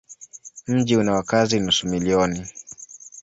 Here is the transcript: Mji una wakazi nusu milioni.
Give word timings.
Mji 0.67 0.97
una 0.97 1.11
wakazi 1.11 1.59
nusu 1.59 1.87
milioni. 1.87 2.47